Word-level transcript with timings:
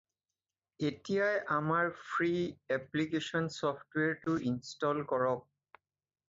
এতিয়াই 0.91 1.35
আমাৰ 1.57 1.89
free 2.13 2.31
application 2.77 3.51
ছ'ফ্টৱেৰটো 3.59 4.35
ইনষ্টল 4.53 5.05
কৰক। 5.15 5.81